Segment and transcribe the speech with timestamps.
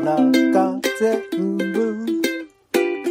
[0.00, 2.06] の中全部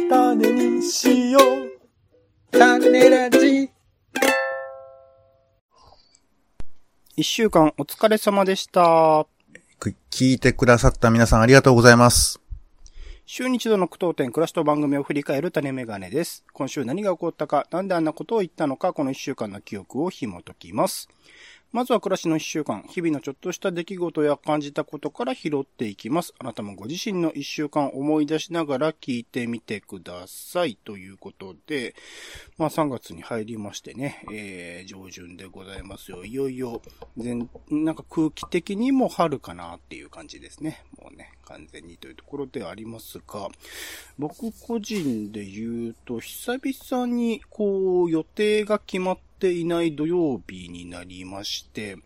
[0.08, 2.58] 種にしよう。
[2.58, 3.70] 種ラジ。
[7.16, 9.26] 一週間お疲れ様でした。
[9.78, 12.40] く聞いてくださった皆さんありがとうございます。
[13.26, 16.46] 週に一度の苦闘点、暮らしと番組を振り返る種メガネです。
[16.54, 21.10] 今週何が起こったか、なんであんなことを言ったのか、この一週間の記憶を紐解きます。
[21.70, 26.32] まずは暮らしの一週間、日々のちょっとした出来事や感じたことから拾っていきます。
[26.38, 30.78] あなたもご自身の一週間思い出しながら聞いてみてください。
[30.82, 31.94] ということで、
[32.56, 36.24] まあ3月に入りましてね、えー、上旬でございますよ。
[36.24, 36.80] いよいよ、
[37.18, 40.86] 全、なんか空気的にも春かなっていう感じですね。
[40.98, 43.50] もうね、完全にというところでありますが、
[44.18, 51.96] 僕個人で言うと、久々にこう予定が決まってていない土曜日になりまして、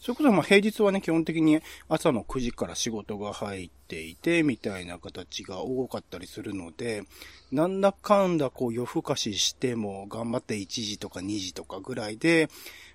[0.00, 7.02] それこそまあ平日はね、基本的に朝の9時から仕事が入っていて、みたいな形が多かったりするので、
[7.52, 12.48] なんだかんだこう夜更かししても頑張って1時とか2時とかぐらいで、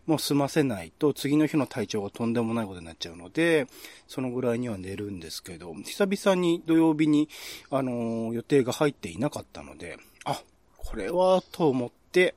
[0.08, 3.68] もう済ませないと次の日の体調がとんでもないことになっちゃうので、
[4.08, 7.30] そのぐらいには寝るんですけど、久々に土曜日に、
[7.70, 10.42] あのー予定が入っていなかったので、あ、
[10.78, 12.34] これはと思って、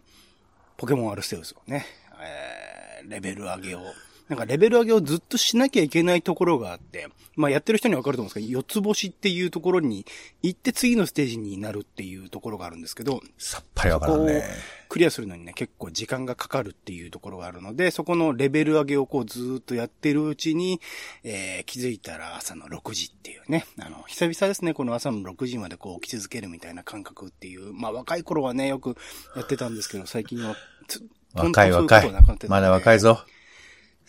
[0.78, 1.84] ポケモンアルセウスをね、
[2.22, 3.80] えー、レベル上げを、
[4.28, 10.04] なんかレベル上げをずっとしなきゃいけないところがあって、まあやってる人にはわかると思うんですけど、四つ星っていうところに
[10.42, 14.44] 行って次のステージになるっていうところがあるんですけど、さっぱりわからんね。
[14.88, 20.80] クリアするのにね、結構時間がかかるっていうところがあるので、そこのレベル上げをこうずーっとやってるうちに、
[21.24, 28.96] えー、気づいたら朝の6時っていうね、あの、久々ですね、この朝の6時までこう起き続けるみたいな感覚っていう、まあ若い頃はね、よく
[29.36, 30.56] やってたんですけど、最近は
[30.86, 31.02] つ、
[31.34, 32.12] 若い若い
[32.48, 33.20] まだ若いぞ。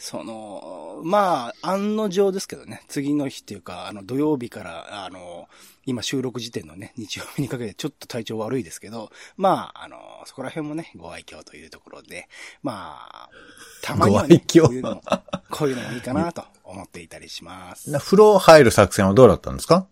[0.02, 5.50] その、まあ、案の定ですけどね、次の日っていうか、あの、土曜日から、あの、
[5.86, 12.29] 今収録時点のね、日曜日にかけてちょっと体調悪いですけど、まあ、あの、そこら辺もね、ご愛嬌というところで、
[12.63, 13.29] まあ、
[13.81, 15.01] たまには、ね、こういうのも、
[15.50, 17.91] こういうのもいいかなと思っていたりします。
[17.91, 19.85] な風呂入る作戦はどうだったんですか？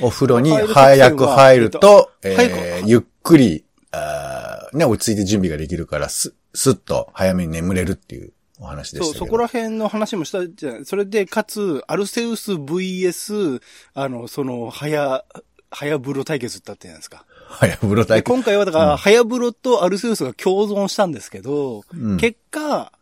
[0.00, 8.32] お風呂に早く入ると、えっとえゆっくり、あーね、落ち着いて準備ができるから、す、すっと早めに眠れるっていう
[8.62, 9.14] お話でしたそう。
[9.14, 10.84] そこら辺の話もしたじゃない。
[10.84, 13.60] それで、かつ、アルセウス VS、
[13.94, 15.24] あの、その、早、
[15.70, 17.24] 早風呂対決だったじゃないですか。
[17.48, 18.36] 早風呂で体験。
[18.36, 22.92] 今回はだから、早風呂とアルセウスが共存したんですけど、うん結果、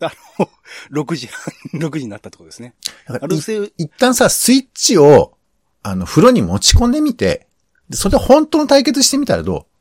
[0.00, 0.48] あの、
[1.04, 2.74] 6時半、6時になったってことですね。
[3.06, 5.36] アルセウ、一旦さ、スイッチを、
[5.82, 7.46] あの、風呂に持ち込んでみて、
[7.90, 9.71] でそれで本当の対決してみたらどう？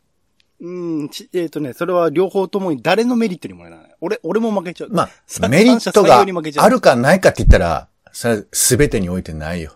[1.03, 3.95] ん、ちえっ、とね、それは両方ともに誰のメリットにもならない。
[3.99, 4.89] 俺、俺も負けちゃう。
[4.89, 6.19] うまさあ、メリットが
[6.63, 9.73] あるかないかって言ったら、それは全てにおいてないよ。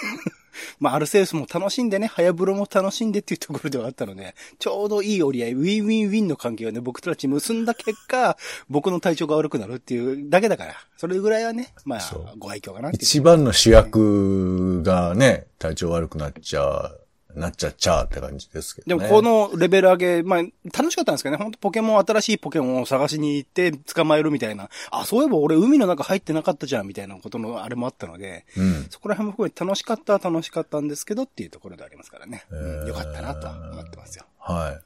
[0.80, 8.36] まあ、アルセウスも楽しんでね、早風呂も楽しんでっていうところではあったので、ちょうどいい折り合い、ウィンウィンウィンの関係をね、僕たち結んだ結果、
[8.70, 12.00] 僕の体調が悪くなるっていうだけだから、それぐらいはね、まあ
[12.38, 13.02] ご愛嬌かなっていう。
[13.02, 16.90] 一番の主役がね、体調悪くなっちゃ、
[17.34, 19.04] なっちゃっちゃって感じですけどね。
[19.04, 20.42] でもこのレベル上げ、まあ、
[20.76, 28.86] 楽しかったんですけどね、本当ポケモン、新しいポケモンを探しに行って捕まえるみたいな、あ、そういえば俺海の中入ってなかったじゃん、みたいなことのあれもあったので、うん。
[28.90, 32.44] そこら辺も含めて楽しかったは楽しかったんですけどっていうところでありますからね。
[32.50, 34.24] えーうんよかったなとは思ってますよ。
[34.38, 34.82] はい。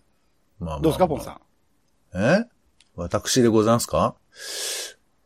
[0.62, 1.40] まあまあまあどうですか、ポンさん？
[2.14, 2.46] え？
[2.96, 4.14] 私でございますか？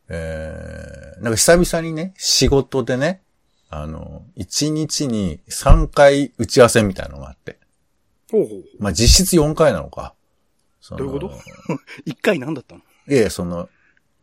[0.07, 3.21] えー、なんか久々にね、仕事でね、
[3.69, 7.59] あの、1日に3回打ち合わせみたいなのがあって。
[8.31, 8.63] ほうほう。
[8.79, 10.15] まあ実質4回なのか。
[10.91, 11.31] どういうこと？
[12.05, 12.81] 一回何だったの？
[13.07, 13.69] いやいや、その、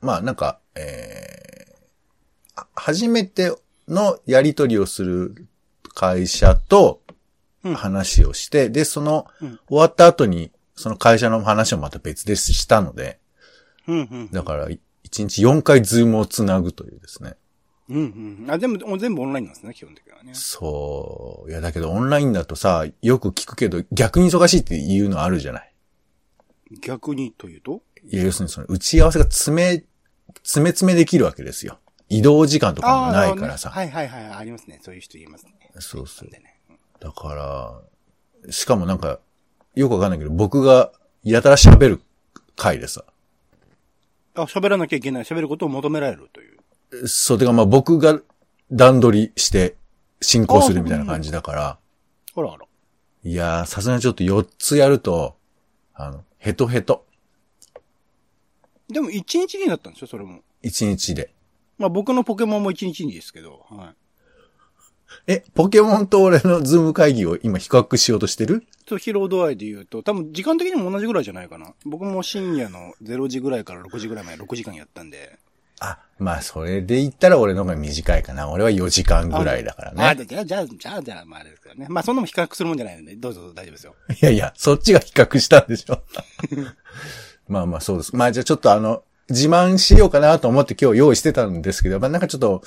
[0.00, 3.54] まあなんか、えー、あ初めて
[3.88, 5.46] のやり取りをする
[5.94, 7.02] 会社と
[7.62, 13.18] うん話をして、で、その、うん終わった後に、その会社の話をまた別でしたので、
[13.86, 14.30] うんうん。
[14.30, 17.36] だから、い1日4回ズームをつなぐというですね。
[17.88, 18.50] うんうん。
[18.50, 20.32] あ、全部、全部オンラインなんですね、基本的にはね。
[20.34, 21.50] そう。
[21.50, 25.72] いや、だけどオンラインだとさ、よく聞くけど、逆に忙しいっていうのあるじゃない。
[26.80, 27.82] 逆にというと？
[28.10, 29.84] いや要するにその打ち合わせが詰め、
[30.42, 31.78] 詰め詰めできるわけですよ。
[32.08, 33.68] 移動時間とかもないからさ。
[33.70, 34.80] ねはいはいはい、ありますね。
[34.82, 35.52] そういう人言いますね。
[35.78, 36.60] そうそうでね。
[36.70, 39.20] うんだから、しかもなんか、
[39.74, 42.00] よくわかんないけど、僕がやたら喋る
[42.56, 43.04] 回でさ。
[44.34, 46.55] あ、喋らなきゃいけない、喋ることを求められるという。
[47.06, 48.20] そう、てかまあ僕が
[48.70, 49.76] 段取りして
[50.20, 51.78] 進行するみたいな感じだから、
[52.34, 52.66] ほらほら。
[53.24, 55.36] いやー、さすがにちょっと4つやると、
[55.94, 57.04] あの、ヘトヘト。
[58.88, 60.42] でも一日になったんですよ、それも。
[60.62, 61.32] 1日で。
[61.78, 63.94] まあ僕のポケモンも一日にですけど、はい。
[65.28, 68.64] え、ポケモンと俺のズーム会議を今比較しようとしてる？
[68.86, 71.74] と疲労度合いで言うと、多分時間的にも同じぐらいじゃないかな。
[71.84, 75.38] 僕も深夜の0時ぐらいから6時ぐらいまで6時間やったんで。
[75.80, 78.48] あ、まあ、それで言ったら俺の方が短いかな。
[78.50, 80.24] 俺は4時間ぐらいだからあ、ね。
[80.24, 81.86] じゃあ、じゃあ、じゃあ、じゃあ、まああれですけどね。
[81.90, 83.94] まあそんなもん比較するもんじゃないので、どうぞ大丈夫ですよ。
[84.10, 86.02] いやいや、そっちが比較したんでしょ。
[87.48, 88.16] まあまあそうです。
[88.16, 92.62] まあじゃあちょっとあの、自慢しようかなと思って今日用意してたんですけど、まあなんかちょっと、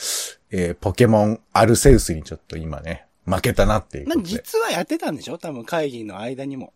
[0.52, 4.22] えーポケモンアルセウスにちょっと今ね、負けたなっていうまあ。
[4.24, 5.38] 実はやってたんでしょ？
[5.38, 6.74] 多分会議の間にも。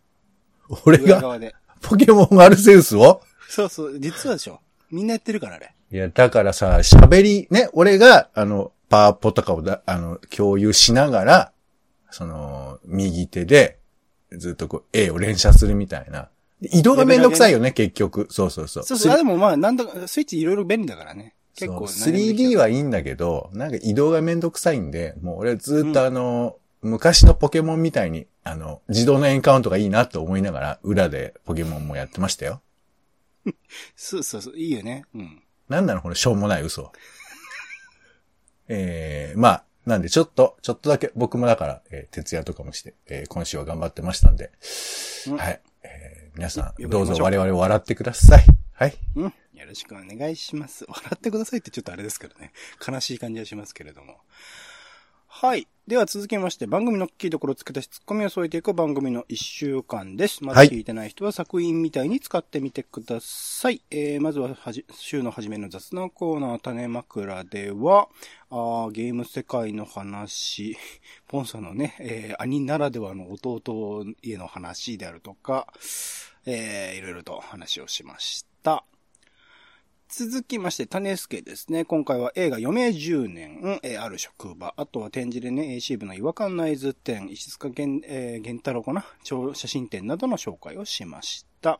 [0.86, 1.22] 俺が。
[1.82, 3.22] ポケモンアルセウスを？
[3.50, 4.60] そうそう、実はでしょ
[4.90, 5.74] みんなやってるからあれ。
[5.94, 11.54] いや、だからさ、喋り、ね、俺が、あの、パワポとかをだ、あの、共有しながら、
[12.10, 13.78] その、右手で、
[14.32, 16.30] ずっとこう、A を連射するみたいな。
[16.62, 18.26] 移動がめんどくさいよね、結局。
[18.32, 18.84] そうそうそう。
[18.84, 21.36] そうそう、あでもまあ、なんだか、スイッチいろいろ便利だからね。
[21.56, 32.64] 結構、そう 3D はいいんだけど、なんか移動がめんどくさいんで、もう俺ずっとあの、昔のポケモンみたいに、あの、自動のエンカウントがいいなと思いながら、裏でポケモンもやってましたよ。
[33.96, 35.06] そうそうそう、いいよね。
[35.14, 35.44] うん。
[35.74, 36.92] なんなのこのしょうもない嘘。
[38.68, 44.52] えー、まあ、なんでちょっと、ちょっとだけ僕もだから、えー徹夜とかもして、えー今週は頑張ってましたんで、
[45.28, 45.62] うんはい。
[45.84, 48.46] えー皆さん、よどうぞ我々を笑ってください。
[48.74, 48.96] はい。
[49.16, 49.34] うん。
[49.54, 50.86] よろしくお願いします。
[50.88, 52.52] 笑ってくださいってちょっとあれですけどね。
[52.86, 54.18] 悲しい感じはしますけれども。
[55.36, 55.68] はい。
[55.88, 60.44] では続きまして、番組のキーところを付け足しツッコミを添えていく番組の一週間です。
[60.44, 63.82] まだはい聞いてない人は作品みたいに使ってみてください。
[63.90, 68.10] えー、まずははじ、週の初めの雑談コーナー種枕では、
[68.52, 70.78] あーゲーム世界の話、
[71.28, 75.68] ポンさんのね、えー、兄ならではの弟への話であるとか、
[76.46, 78.86] えー、いろいろと話をしました。
[80.16, 81.86] 続きまして、種助ですね。
[81.86, 89.04] 今回は映画余命10年、えある職場、あとは展示でね、AC 部の違和感内図展、石塚源、えー太郎かな？
[89.24, 91.80] 超写真展などの紹介をしました。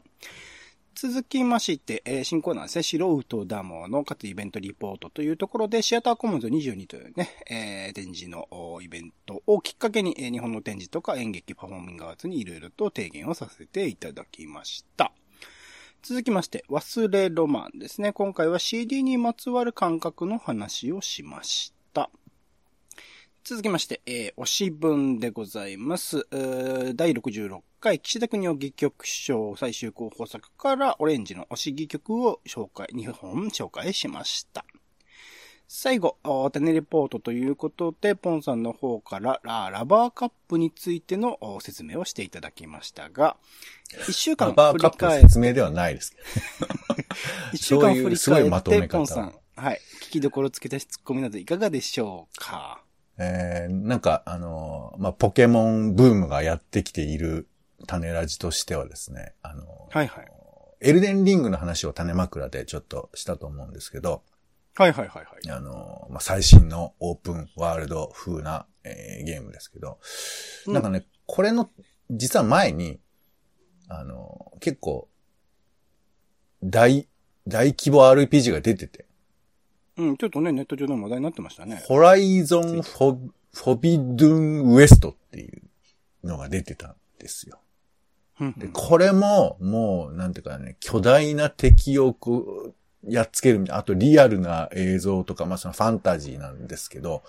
[0.96, 8.48] 続きまして、えー新コーナーですね、素人ダモのかつイベントリポートというところで、シアターコモンズ22というね、えー展示の
[8.82, 15.12] イベントをきっかけに、えー日本の展示とか演劇パフォーミングアーツにいろいろと提言をさせていただきました。
[16.06, 18.12] 続きまして、忘れロマンですね。
[18.12, 22.10] 今回は CD にまつわる感覚の話をしました。
[23.46, 26.28] 続きまして、えー、推し文でございます。
[26.30, 34.66] 第66回岸田国を戯曲賞最終候補作からオレンジの推し戯曲を紹介、2本紹介しました。
[35.76, 43.38] 最後、おテネレポートということで、ポンさんの方からララバーカップについてのお説明をしていただきましたが、
[44.08, 46.24] 一週間カバーカップ振り返っの説明ではないですけど。
[47.54, 49.36] 一週間振りそういうすごい返って、まとめ方ポンさん。
[49.56, 49.82] はい。
[50.04, 52.84] 聞きどころつけたしツッコミなどいかがでしょうか？
[53.18, 57.48] えー、なんか、あのーまあ、ポケモンブームがやってきている
[57.88, 60.32] 種ラジとしてはですね、あのーはいはい。
[60.82, 64.22] エルデンリングの話を種枕でちょっとしたと思うんですけど、
[64.76, 65.52] はいはいはいはい。
[65.52, 70.00] あのーまあ、最新のオープンワールド風な、えーゲームですけど、
[70.68, 71.70] うんなんかね、これの、
[72.10, 73.00] 実は前に、
[73.88, 75.10] あのー結構、
[76.64, 77.08] 大、
[77.48, 79.06] 大規模 RPG が出てて、
[79.98, 81.84] うん、ちょっとね、ネット上でも話題になってましたね。
[81.86, 83.18] ホライゾンフォ、
[83.54, 85.62] フォビドゥンウエストっていう
[86.24, 87.60] のが出てたんですよ。
[88.40, 92.76] うんで、これも、もう、なんていうかね、巨大な敵をこう、
[93.08, 97.24] やっつけるみたいな、あとリアルな映像とか、まあそのファンタジーなんですけど、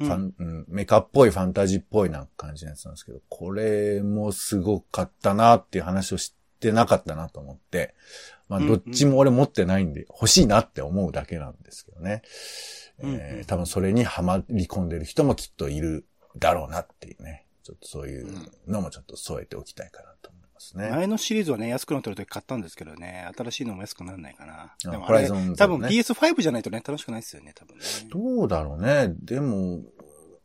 [0.00, 7.94] うんファンうん、メカっぽいファンタジーっぽいな感じのやつなんですけど、これもすごかったなっていう話をしてなかったなと思って、
[8.48, 12.22] まあうんどっちも俺持ってないんで、欲しいなって思うだけなんですけどね。
[13.02, 17.46] うんえー多分それにはまり込んでる人もきっといるだろうなっていうね。
[17.62, 18.26] ちょっとそういう
[18.66, 20.31] のもちょっと添えておきたいかなと
[20.70, 20.96] 思いますね。
[20.96, 24.74] 前のシリーズはね、安くなってる時買ったんですけどね、新しいのも安くならないかな。
[24.86, 27.84] あでもあれ、ホライゾンゼ多分ロね PS5 じゃないとね、楽しくないですよね、多分ね。
[28.10, 29.12] どうだろうね。
[29.20, 29.80] でも、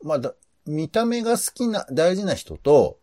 [0.02, 0.34] まあだ、
[0.66, 2.98] 見た目が好きな、大事な人と、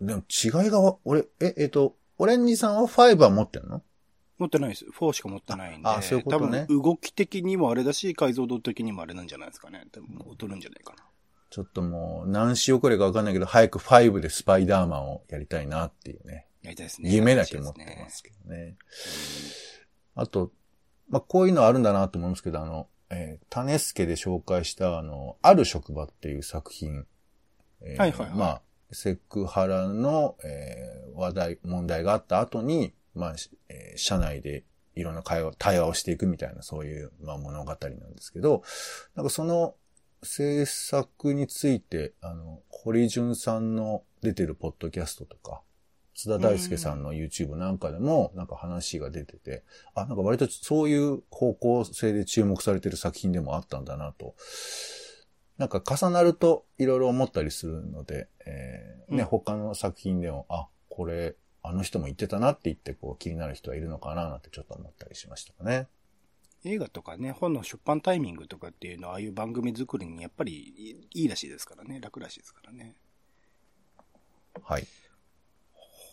[0.00, 3.82] でも違いがわ、俺、え、えっと、オレンジさんは5は持ってんの？
[4.38, 4.84] 持ってないです。
[4.84, 5.88] 4しか持ってないんで。
[5.88, 9.86] ああそういうことね多分動き的にもあれだし、解像度的にもあれなんじゃないですかね。
[9.92, 11.04] 多分劣るんじゃないかな。
[11.50, 16.46] ちょっともう、何し遅れかわかんないけど、早く5でスパイダーマンをやりたいなっていうね。
[16.62, 17.10] やりたいですね。
[17.10, 18.76] 夢だけ持ってますけどね。
[20.14, 20.52] あと、
[21.08, 27.06] まあ、こういうのあるんだなと思うんですけど、あの、えー、種助で紹介した、あの、ある職場っていう作品。
[27.82, 34.64] えーはいはいはいまあ、セクハラの、えー話題、問題があった後に、まあ、しえー社内で
[34.96, 38.62] いろんな会話、対話をしていくみたいな、そういう、まあ、物語なんですけど、
[39.14, 39.74] なんかその、
[40.22, 45.62] 制作について、あの、堀潤さんの出てるポッドキャストとか、
[46.14, 54.34] 津田大介さんの YouTube なんかでも、なんか話が出てて、あ、なんか割とそういう方向性で注目されてる作品でもあったんだなと。
[55.58, 65.88] なんか重なるといろいろ思ったりするので、えー、ね、うん他の作品でも、あ、これ、あの人も言ってたなって言って、こう気になる人はいるのかななんてちょっと思ったりしましたかね。
[66.64, 72.00] 映画とかね、本の出版タイミングとかっていうのは、ああいう番組作りにやっぱりいいらしいですからね。
[72.00, 72.96] 楽らしいですからね。
[74.62, 74.86] はい。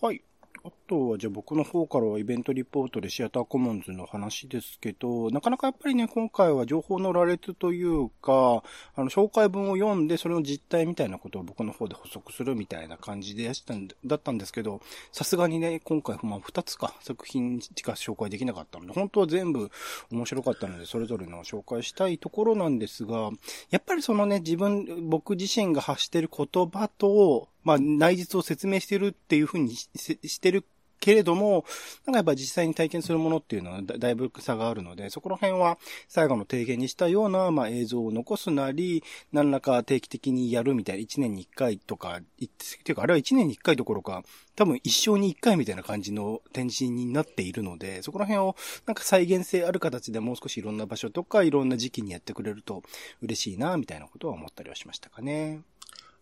[0.01, 0.21] はい。
[0.63, 8.63] あとは、じゃあ僕の方からはイベントリポートでシアターコモンズの話ですけど、なかなかやっぱりね、今回は情報の羅列というか、
[8.95, 14.81] あの、紹介文を読んで、それの実態みたいなことを僕の方で補足するみたいな感じでやしたんだったんですけど、
[15.11, 19.71] さすがにね、今回、まあ、二つか、作品しか紹介できなかったので、本当は全部
[20.11, 23.31] 面白かったので、それぞれの紹介したいところなんですが、
[23.71, 30.65] やっぱりそのね、自分、僕自身が発してる言葉と、まあ、内実を説明してるっていうふうにししてる
[31.03, 31.65] けれども、
[32.05, 44.23] なんかやっぱ実際に体験するものっていうのはだだいぶ差があるので、そこら辺は最後の提言にしたような、まあ、映像を残すなり、何らか定期的にやるみたいな、1年に1回とか、いっていうか、あれは1年に1回どころか、
[44.55, 48.55] 多分一生に1回みたいな感じの展示になっているので、そこら辺を
[48.85, 52.81] なんか再現性ある形でもう少しいろんな場所とか、いろんな時期にやってくれると
[53.21, 55.63] 嬉しいな、みたいなことは思ったりはしましたかね。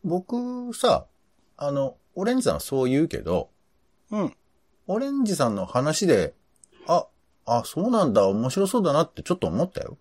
[0.04, 1.06] 僕さ、
[1.58, 3.52] あの、オレンジさんはそう言うけど、
[4.10, 4.34] うん。
[4.88, 6.34] オレンジさんの話で、
[6.88, 7.08] あ、
[7.46, 9.98] あ、そうなんだ、面白そうだなってちょっと思ったよ。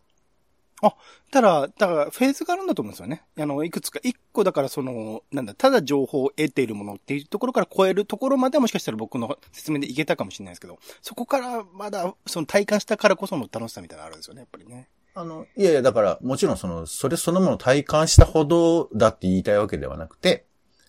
[1.31, 3.23] ただ、だから、フェーズがあるんだと思うんですよね。
[3.39, 14.89] あの、いくつか、一個だからその、なんだ、ただ情報を得ているものっていうところから超えるところまではもしかしたら僕の説明でいけたかもしれないですけど、そこからまだ、その体感したからこその楽しさみたいなのあるんですよね、やっぱりね。
[15.15, 20.47] あの、いやいや、だから、もちろんその、それそのものを体感したほどだって言いたいわけではなくて、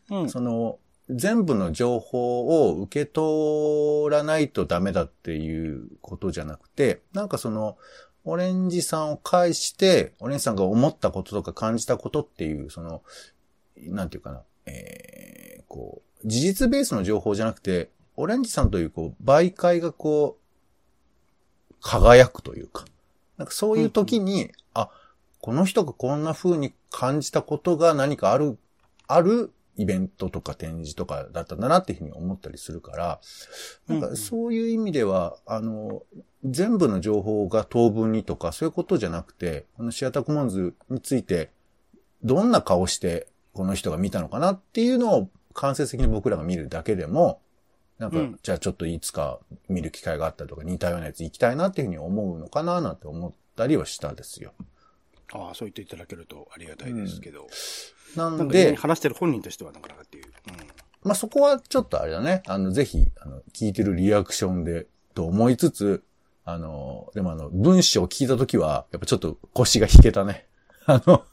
[0.09, 0.29] うん。
[0.29, 0.79] その、
[1.11, 7.77] 全部の情報を受け取らないとダメだっていうことじゃなくて、なんかその、
[8.23, 13.01] オレンジさんを介して、オレンジさんが思ったこととか感じたことっていう、その、
[13.77, 20.37] なんていうかな、えー、こう、事実ベースの情報じゃなくて、オレンジさんという、こう、媒介がこ
[21.69, 22.85] う、輝くというか、
[23.37, 24.89] なんかそういう時に、あ、
[25.39, 28.59] この人がこんな風に感じたことが何かある、
[29.07, 29.51] ある
[29.81, 33.19] イベントとか展示とかだったんだなっていうふうに思ったりするから、
[33.87, 36.03] なんかそういう意味では、あの、
[36.43, 41.49] 全部の情報が当分にとかそういうことじゃなくて、このシアターコモンズについて、
[42.23, 47.41] どんな顔してこの人が見たのかなっていうのを間接的に僕らが見るだけでも、
[47.97, 54.53] なんか、うんじゃあちょっといつか見る機会があったりとか似たようなやつ行きたいなっていうふうに思うのかななんて思ったりはしたですよ。
[55.33, 57.47] ああ、そう言っていただけるとありがたいですけど。
[58.15, 60.25] ななんんかね、で、話してる本人としてはなかなかっていう。
[61.03, 62.43] まあ、そこはちょっとあれだね。
[62.47, 66.03] あの、ぜひ、あの、聞いてるリアクションで、と思いつつ、
[66.45, 70.45] あの、でもあの、文章を聞いたときは、やっぱちょっと腰が引けたね。
[70.85, 71.23] あの、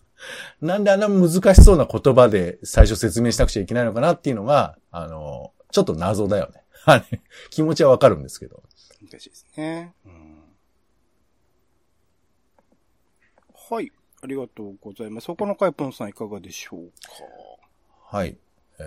[0.61, 6.63] なんであんな難しそうな言葉で最初説明しなくちゃいけないのかなっていうのが、あの、ちょっと謎だよね。
[6.85, 8.63] あれ、気持ちはわかるんですけど。
[9.03, 9.09] うん。
[9.09, 9.93] 難しいですね。
[10.07, 10.28] うん。
[13.71, 13.93] はい。
[14.23, 15.27] ありがとうございます。
[15.27, 18.17] 他のカイポンさんいかがでしょうか？
[18.17, 18.37] はい。
[18.81, 18.83] え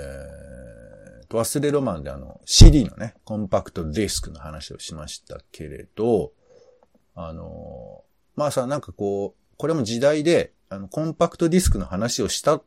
[1.23, 6.31] ーと、忘れロマンであの、CD のね、コンパクトディスクの話をしましたけれど、
[7.15, 12.61] あのーまあさ、なんかこう、これも時代で、あの、コンパクトディスクの話をした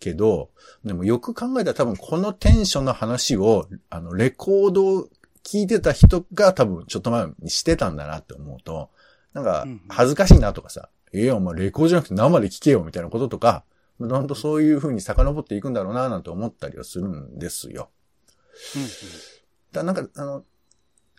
[0.00, 0.50] けど、
[0.84, 5.08] でもよく考えたら多分このテンションの話を、あの、レコードを
[5.44, 8.90] 聞いてた人が多分ちょっと前にしてたんだなって思うと、
[9.34, 13.64] なんかうんうん、恥ずかしいなとかさ、ええお前レコードじゃなくて生で聞けよみたいなこととか、
[14.00, 17.90] どんどんそういう風に遡っていくんだろうななんて思ったりはするんですよ。
[18.76, 18.82] うん
[19.72, 20.42] だなんか、あの、やっ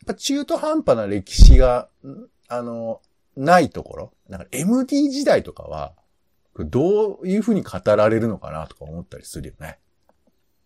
[0.05, 3.01] ぱ中途半端な歴史が、んあの、
[3.35, 5.93] ないところ、なんか MD 時代とかは、
[6.59, 9.79] どういう風に語られるのかなとか思ったりするよね。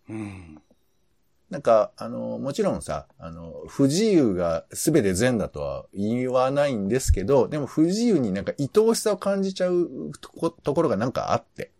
[0.09, 0.61] うん。
[1.49, 1.53] うん。
[1.53, 11.71] なんか、あの、もちろんさ、あの、不自由が全て善だとは言わないんですけど、でも不自由になんか愛おしさを感じちゃうとこところがなんかあって。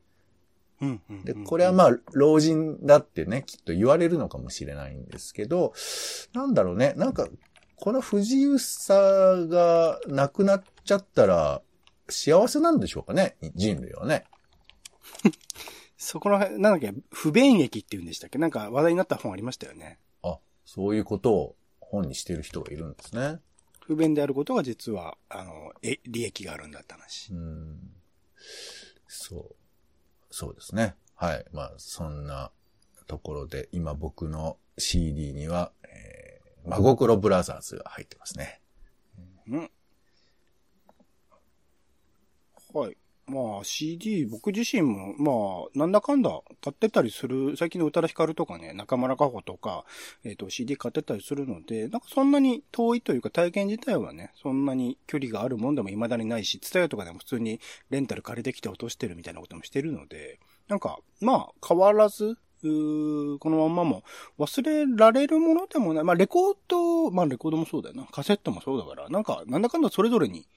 [1.25, 5.74] で、これはまあ、老人だってね、きっと言われるのかもしれないんですけど、
[6.33, 7.27] なんだろうね、なんか、
[7.75, 11.62] この不自由さがなくなっちゃったら、
[12.09, 14.25] 幸せなんでしょうかね人類はね。
[15.98, 18.38] そこら辺、なんだっけ、不便益って言うんでしたっけ？
[18.38, 20.00] なんか話題になった本ありましたよね。
[20.22, 23.39] あ、そういうことを本にしてる人がいるんですね。
[23.82, 27.36] 不便であることが実は、あの、え、利益があるんだって話う。
[27.36, 27.94] ん。
[29.08, 29.56] そう。
[30.30, 30.96] そうですね。
[31.16, 31.46] はい。
[31.51, 32.51] まあ、そんな
[33.08, 38.62] ところで、今僕の CD には、えー、真心ブラザーズが入ってますね。
[39.48, 39.72] うん。
[42.74, 42.98] はい。
[43.27, 46.29] まあ CD、僕自身も、まあ、なんだかんだ
[46.62, 49.84] 買ってたりする、最近の宇多田ヒカルとかね、中村佳穂とか、
[50.24, 64.03] えっ、と CD 買ってたりするので、なんかそんなに遠いというか体験自体はね、そんなに距離があるもんでも未だにないし、ツタヤとかでも普通にレンタル借りてきて落としてるみたいなこともしてるので、なんか、まあ、変わらず、うこのまんまも
[64.39, 66.03] 忘れられるものでもない。
[66.03, 68.05] まあ、レコード、まあ、レコードもそうだよな。
[68.05, 70.48] カセットもそうだから、なんか、なんだかんだそれぞれに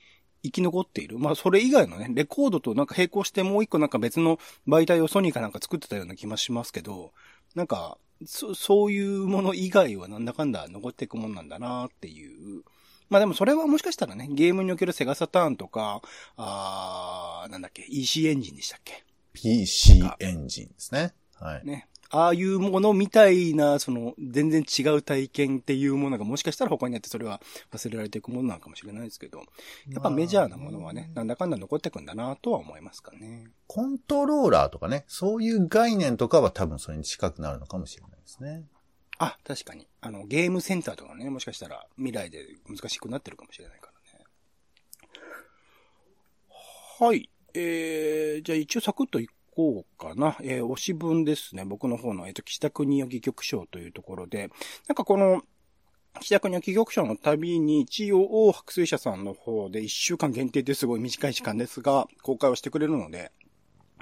[0.42, 1.18] 生き残っている。
[1.18, 7.12] まあ、それ以外のね、レコードとなんか並行してもう一個なんか別の媒体をソニーかなんか作ってたような気もしますけど、
[7.54, 12.62] なんか、そ、そういうもの以外はなんだかんだ残っていくもんなんだなっていう。
[13.08, 16.00] まあでもそれはもしかしたらね、ゲームにおけるセガサターンとか、
[16.36, 21.12] あー、なんだっけ、EC エンジンでしたっけ？PC エンジンですね。
[21.34, 21.66] はい。
[21.66, 21.88] ね。
[22.12, 27.40] ああいうものみたいな、その、全然違う体験っていうものがもしかしたら他にあってそれは
[27.72, 29.44] 忘れられていくものなのかもしれないですけど、
[29.88, 33.46] やっぱメジャーなものはね、なんだかんだ残っていくんだなとは思いますかね。
[33.68, 38.64] コントローラーとかね、そういう概念とかは多分それに近くなるのかもしれないですね。
[39.18, 39.86] あ、確かに。
[40.00, 44.24] あの、ゲームセンターとかね、もしかしたら未来で難しくなってるかもしれないからね。
[46.98, 47.30] はい。
[47.54, 49.28] えー、じゃあ一応サクッとい
[49.60, 50.36] こうかな。
[50.42, 51.64] えー、推し文ですね。
[51.66, 54.50] 僕の方の、えっ、と、岸田国義局賞というところで、
[54.88, 55.42] なんかこの、
[56.20, 63.32] 岸田国義局賞の旅に一応、白水社さんの方で1週間限定ですごい短い時間ですが、公開をしてくれるので、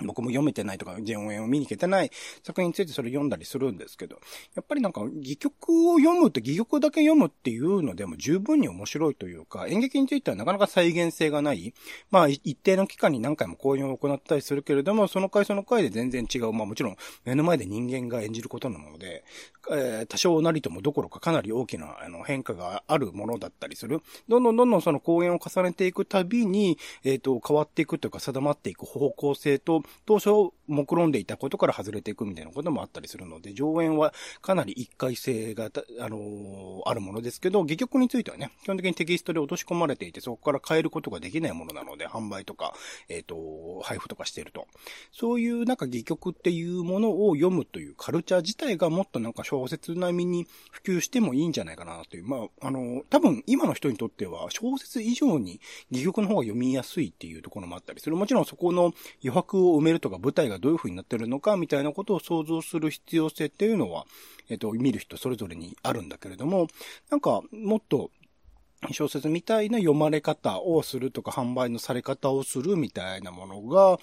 [0.02, 2.10] 僕も読めてないとか、全演を見に行けてない
[2.42, 4.20] 作品についてそれ読んだりするんですけど、
[4.54, 11.74] やっぱりなんか、戯曲を読むって、戯曲だけ読むっていうのでも十分に面白いというか、演劇についてはなかなか再現性がない。
[12.10, 16.52] まあ、一定の期間に何回も公演を行ったりするけれども、その回その回で全然違う。
[16.52, 19.24] まあもちろん、目の前で人間が演じることなので、
[19.70, 24.00] えー、多少なりともどころかかなり大きなあの変化があるものだったりする。
[24.28, 35.70] どんどんどんどんその公演を重ねていくたびに、えっ、と、変わっていくというか定まっていく方向性と、当初目論んでいたことから外れていくみたいなこともあったりするので、上演はかなり一回性が、
[36.00, 42.74] あのーあるものですけど、戯曲についてはね、基本的にテキストで落とし込まれていて、そこから変えることができないものなので、販売とか、
[43.08, 44.66] えっ、と、配布とかしていると。
[45.12, 52.26] そういうなんか戯曲っていうものを読むというカルチャー自体がもっとなんか小説並みに普及してもいいんじゃないかなという。
[52.26, 58.16] まあ、あの、多分今の人にとっては小説以上に戯曲の方が読みやすいっていうところもあったりする。
[58.16, 64.06] もちろんそこの余白を埋めるとか舞台がどういう風になってるのかみたいなことを想像する必要性っていうのは、
[64.48, 66.68] えっと、見る人それぞれにあるんだけれども、
[67.10, 68.10] なんかもっと
[68.92, 73.98] 小説みたいな読まれ方をするとか販売のされ方をするみたいなものが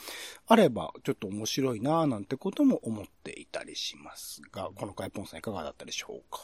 [0.47, 6.41] あればちょっと面白いなぁなんてことも思っていたりしますが、この回ポンさんいかがだったでしょうか？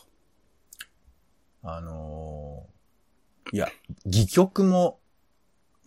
[1.63, 2.71] あのー
[3.53, 3.67] いや、
[4.05, 4.99] 戯曲も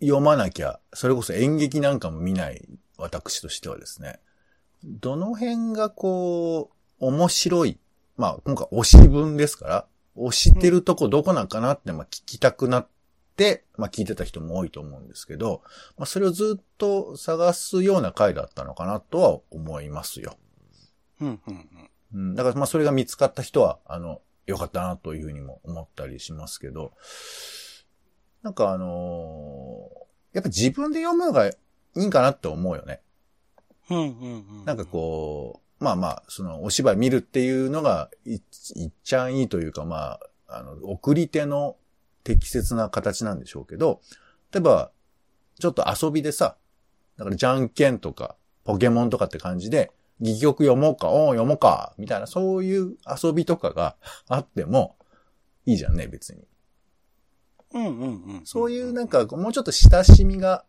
[0.00, 2.62] 読まなきゃ、それこそ演劇なんかも見ない
[2.98, 4.20] 私としてはですね、
[4.84, 7.78] どの辺がこう、面白い。
[8.16, 12.88] まあ、今回推し文ですから、推してるとこどこなんかなって、まあ聞きたくなっ
[13.36, 15.62] て、まあ聞いてた人も多いと思うんですけど、
[15.98, 20.36] まあそれをずっと探すような回だったのかなとは思いますよ。
[21.20, 21.90] うん、うん、うん。
[22.14, 26.92] うん、だからまあそれが見つかった人は、あの、よかったなというふうにも思ったりしますけど、
[28.42, 30.04] なんかあのー
[30.34, 31.50] やっぱ自分で読むのが
[31.96, 33.00] いいんかなって思うよね。
[33.90, 34.06] うん、うん、
[34.60, 34.64] うん。
[34.64, 41.76] なんかこう、まあまあ、そのお芝居見るっていうのがい、いっちゃんいいというか、まあ、あの、送り手の
[42.22, 44.00] 適切な形なんでしょうけど、
[44.52, 44.90] 例えば、
[45.58, 46.56] ちょっと遊びでさ、
[47.16, 53.96] だからじゃんけんとか、ポケモンとかって感じで、戯曲読もうか、おう読もうか、みたいな、そういう遊びとかが
[54.28, 54.96] あっても、
[55.66, 56.46] いいじゃんね、別に。
[57.74, 58.06] うん、うん、う
[58.38, 58.42] ん。
[58.44, 60.64] そういうなんか、もうちょっと親しみが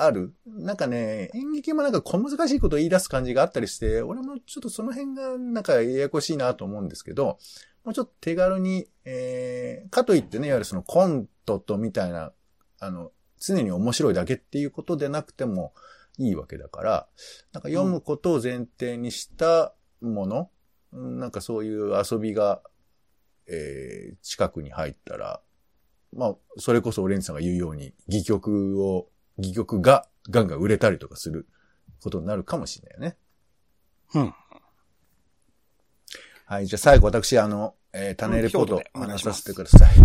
[0.00, 0.32] ある？
[0.46, 7.38] なんかね、演劇もなんか小難しいことを言い出す感じがあったりして、俺もちょっとその辺がなんかややこしいなと思うんですけど、
[7.84, 12.32] もうちょっと手軽に、えー、かといってね、いわゆるそのコントとみたいな、
[12.78, 15.72] あの、常に面白いだけっていうことでなくても
[16.16, 17.08] いいわけだから、
[17.52, 20.50] なんか読むことを前提にしたもの、
[20.92, 22.62] うんなんかそういう遊びが、
[23.46, 25.40] えー、近くに入ったら、
[26.16, 29.08] まあ、それこそオレンジさんが言うように、戯曲を、
[29.38, 31.46] 戯曲がガンガン売れたりとかする
[32.02, 33.16] ことになるかもしれないよね。
[34.14, 34.34] うん。
[36.46, 36.66] はい。
[36.66, 39.96] じゃあ最後私、あの、えー、種レポート話させてください。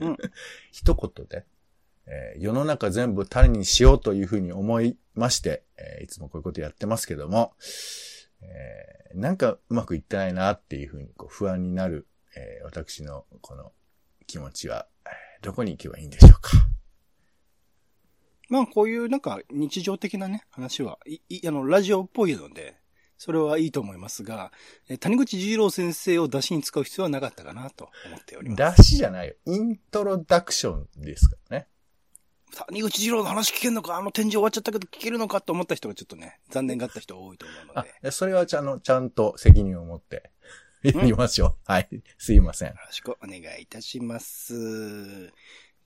[0.00, 0.16] うん
[0.72, 1.44] 一言で。
[2.06, 7.54] えー世の中全部種にしようというふうに思いまして、えーいつもこういうことやってますけども、
[8.42, 12.06] えーなんかうまくいってないなっていうふうにこう不安になる、
[12.36, 13.72] えー私のこの
[14.26, 16.50] 気持ちは、えーどこに行けばいいんでしょうか。
[18.48, 22.76] まあ、こういうなんか日常的なね、話は、い、いあの、ラジオっぽいので、
[23.16, 24.52] それはいいと思いますが、
[24.88, 28.76] え谷口二郎先生を出しに使う必要はなかったかなと思っております。
[28.78, 29.34] 出しじゃないよ。
[29.46, 31.68] イントロダクションですからね。
[32.68, 33.96] 谷口二郎の話聞けんのか？
[33.96, 37.88] あの展示終わっちゃったけど聞けるのかと思った人がちょっとね、残念がった人多いと思うのあで。
[37.88, 40.30] よ、いやそれはちゃんと、ちゃんと責任を持って、
[40.82, 41.56] やりましょう。
[41.64, 41.88] はい。
[42.18, 42.74] すいません。
[42.74, 45.32] ろしくお願いいたします。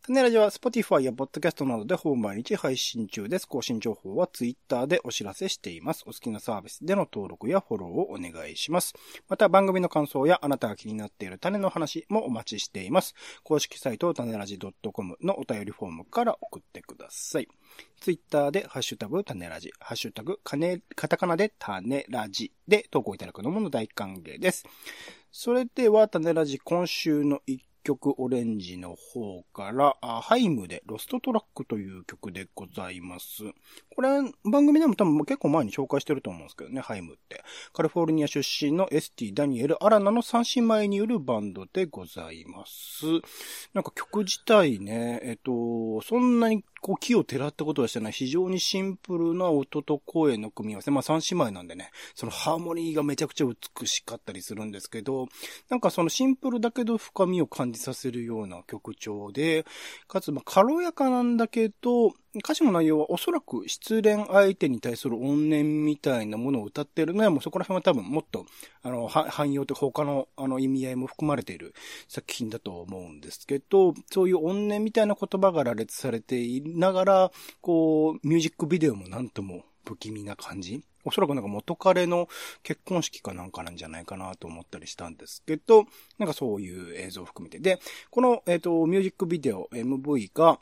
[0.08, 3.46] 種ラジは Spotify や Podcast などでほぼ毎日配信中です。
[3.46, 6.02] 更新情報は Twitter でお知らせしています。
[6.06, 8.94] お好きなサービスでの登録やフォローをお願いします。
[9.28, 13.14] また番組の感想やあなたが気になっている種の話もお待ちしています。
[13.42, 17.48] 公式サイト種ラジ .com のお便りフォームから送ってください。
[18.00, 24.64] ツイッターでハッシュタグ種ラジ、ハッシュタグかね、カタカナで種ラジで投稿いただくのも大歓迎です。
[25.30, 33.44] それでは、種ラジ今週の一曲オレンジの方から、 HAIM で Lost Track という曲でございます。
[33.94, 34.08] これ、
[34.44, 37.42] 番組でも多分結構前に紹介してると思うんですけどね、 HAIM って。
[37.72, 43.06] カリフォルニア出身のエスティ・ダニエル・アラナの三姉妹によるバンドでございます。
[43.74, 50.90] なんか曲自体ね、えっと、そんなにこう奇をてらったことはしてない非常にシンプルな音と声の組み合わせ。
[50.90, 55.28] まあ三姉妹なんでね、そのハーモニーがめちゃくちゃ美しかったりするんですけど、
[55.68, 59.64] なんかそのシンプルだけど深みを感じさせるような曲調で、
[60.06, 68.44] かつまあ軽やかなんだけど、歌詞の内容はおそらく失恋相手に対する怨念みたいなものを歌ってるのはもうそこら辺は多分もっと、
[68.82, 71.74] あの、汎用とか他のあの意味合いも含まれている
[72.06, 82.28] 作品だと思うんですけど、そういう怨念みたいな言葉が羅列されていながら、こう、ミュージックビデオもなんとも不気味な感じおそらくなんか元彼の
[82.62, 85.86] 結婚式かなんかなんじゃないかなと思ったりしたんですけど、
[86.18, 87.58] なんかそういう映像を含めて。
[87.58, 87.78] で、
[88.10, 90.58] この、えっ、と、ミュージックビデオ MV が、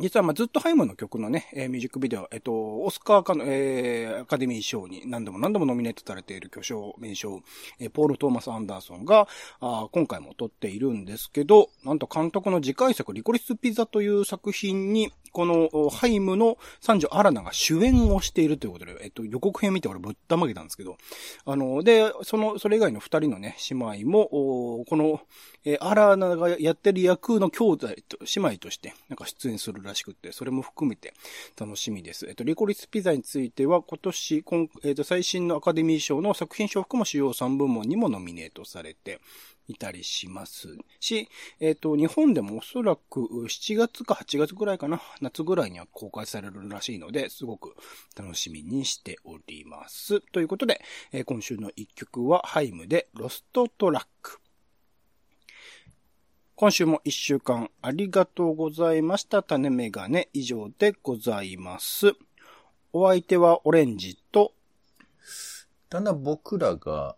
[0.00, 7.42] 実は、まあ、ずっとハイムの曲のね、えーミュージックビデオ、えっと、オスカーかの、えーアカデミー賞に何度も何度もノミネートされている巨匠、名称、
[7.80, 9.28] えーポール・トーマス・アンダーソンが、
[9.60, 20.96] あ今回も撮っているんですけど、なんと監督の次回作、リコリス・ピザという作品に、この、ハイムの三女アラナが主演をしているということで、えっと、予告編見て俺ぶったまげたんですけど、
[21.44, 25.20] あの、で、その、それ以外の二人のね、姉妹も、この、
[25.64, 31.14] えーアラナがやってる役の兄弟と、姉妹として、なんか出演するらしくって、それも含めて
[31.58, 32.26] 楽しみです。
[32.26, 34.44] えっと、リコリスピザについては、今年、
[34.84, 39.20] えっと、最新のアカデミー賞の作品賞含む主要3部門にもノミネートされて
[39.68, 41.28] いたりしますし、
[41.60, 47.76] えっと、日本でもおそらく7月か8月ぐらいかな、夏ぐらいには公開されるらしいので、すごく
[48.16, 50.20] 楽しみにしております。
[50.32, 50.80] ということで、
[51.12, 54.40] えー今週の一曲は、ハイムでロストトラック。
[56.56, 59.42] 今週も一週間ありがとうございました。
[59.42, 62.14] 種メガネ以上でございます。
[62.92, 64.54] お相手はオレンジと、
[65.90, 67.16] だんだん僕らが、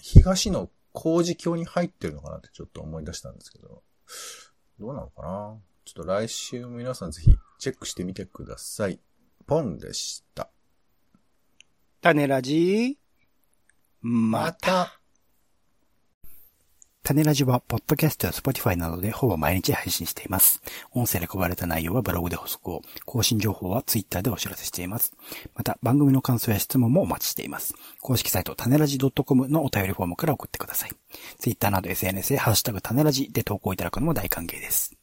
[0.00, 3.82] 東の工事橋に入ってるのかなってちょっと思い出したんですけど、
[4.78, 5.56] どうなのかな？
[5.84, 9.00] ちょっと来週も皆さんぜひチェックしてみてください。
[9.46, 10.48] ポンでした。
[12.00, 12.98] 種ラジ
[14.00, 14.99] また。
[17.02, 20.62] 種ラジは、ポッドキャストやスポティファイなどでほぼ毎日配信しています。
[20.92, 25.14] 音声で配られた内容はブログで補足を、更新情報はツイッターでお知らせしています。
[25.54, 27.74] また、番組の感想や質問もお待ちしています。
[28.00, 30.90] 公式サイト、種ラジ .com のお便りフォームから送ってください。
[31.38, 34.99] ツイッターなど SNS でハッシュタグ種ラジで投稿いただくのも大歓迎です。